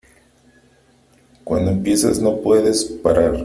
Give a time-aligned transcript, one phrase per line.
[1.43, 3.37] Cuando empiezas, no puedes parar.